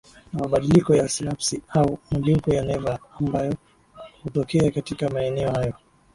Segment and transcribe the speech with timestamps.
[0.33, 3.53] na mabadiliko ya sinapsi au mageuko ya neva ambayo
[4.23, 5.73] hutokea katika maeneo hayo